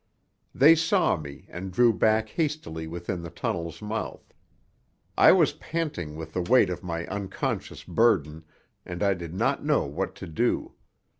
[0.55, 4.33] They saw me and drew back hastily within the tunnel's mouth.
[5.15, 8.43] I was panting with the weight of my unconscious burden,
[8.83, 10.73] and I did not know what to do.